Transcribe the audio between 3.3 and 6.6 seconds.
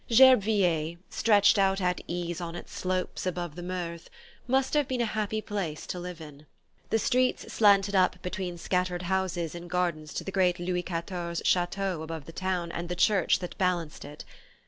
the Meurthe, must have been a happy place to live in.